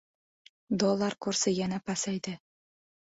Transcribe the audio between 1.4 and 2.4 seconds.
yana pasaydi